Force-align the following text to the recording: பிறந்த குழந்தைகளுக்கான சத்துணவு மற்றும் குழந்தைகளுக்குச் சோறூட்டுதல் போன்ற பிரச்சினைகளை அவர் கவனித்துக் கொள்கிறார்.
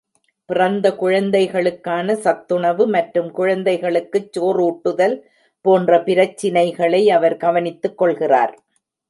பிறந்த 0.49 0.95
குழந்தைகளுக்கான 0.95 2.15
சத்துணவு 2.15 2.85
மற்றும் 2.87 3.29
குழந்தைகளுக்குச் 3.31 4.31
சோறூட்டுதல் 4.31 5.15
போன்ற 5.65 6.01
பிரச்சினைகளை 6.03 7.03
அவர் 7.11 7.37
கவனித்துக் 7.37 7.97
கொள்கிறார். 7.97 8.53